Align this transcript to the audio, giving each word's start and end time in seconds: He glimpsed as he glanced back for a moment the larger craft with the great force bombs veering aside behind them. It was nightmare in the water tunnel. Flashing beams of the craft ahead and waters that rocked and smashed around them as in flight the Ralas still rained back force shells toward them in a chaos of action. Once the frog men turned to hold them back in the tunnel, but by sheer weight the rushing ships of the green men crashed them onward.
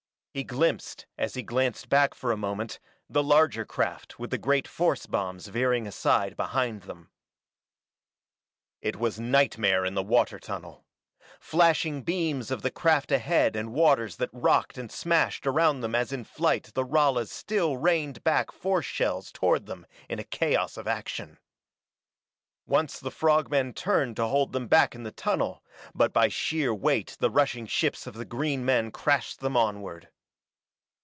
He 0.33 0.45
glimpsed 0.45 1.07
as 1.17 1.33
he 1.33 1.43
glanced 1.43 1.89
back 1.89 2.13
for 2.13 2.31
a 2.31 2.37
moment 2.37 2.79
the 3.09 3.21
larger 3.21 3.65
craft 3.65 4.17
with 4.17 4.29
the 4.29 4.37
great 4.37 4.65
force 4.65 5.05
bombs 5.05 5.47
veering 5.47 5.85
aside 5.85 6.37
behind 6.37 6.83
them. 6.83 7.09
It 8.81 8.95
was 8.95 9.19
nightmare 9.19 9.83
in 9.83 9.93
the 9.93 10.01
water 10.01 10.39
tunnel. 10.39 10.85
Flashing 11.41 12.03
beams 12.03 12.49
of 12.49 12.61
the 12.61 12.71
craft 12.71 13.11
ahead 13.11 13.57
and 13.57 13.73
waters 13.73 14.15
that 14.15 14.29
rocked 14.31 14.77
and 14.77 14.89
smashed 14.89 15.45
around 15.45 15.81
them 15.81 15.93
as 15.93 16.13
in 16.13 16.23
flight 16.23 16.71
the 16.75 16.85
Ralas 16.85 17.27
still 17.29 17.75
rained 17.75 18.23
back 18.23 18.53
force 18.53 18.85
shells 18.85 19.33
toward 19.33 19.65
them 19.65 19.85
in 20.07 20.17
a 20.17 20.23
chaos 20.23 20.77
of 20.77 20.87
action. 20.87 21.39
Once 22.65 23.01
the 23.01 23.11
frog 23.11 23.51
men 23.51 23.73
turned 23.73 24.15
to 24.15 24.27
hold 24.27 24.53
them 24.53 24.69
back 24.69 24.95
in 24.95 25.03
the 25.03 25.11
tunnel, 25.11 25.61
but 25.93 26.13
by 26.13 26.29
sheer 26.29 26.73
weight 26.73 27.17
the 27.19 27.29
rushing 27.29 27.65
ships 27.65 28.07
of 28.07 28.13
the 28.13 28.23
green 28.23 28.63
men 28.63 28.91
crashed 28.91 29.41
them 29.41 29.57
onward. 29.57 30.07